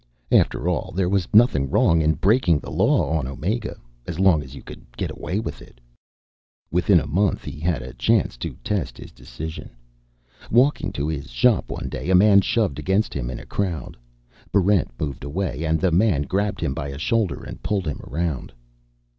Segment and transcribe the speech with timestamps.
[0.31, 3.77] After all, there was nothing wrong in breaking the law on Omega
[4.07, 5.79] as long as you could get away with it.
[6.71, 9.69] Within a month, he had a chance to test his decision.
[10.49, 13.95] Walking to his shop one day, a man shoved against him in a crowd.
[14.51, 18.51] Barrent moved away, and the man grabbed him by a shoulder and pulled him around.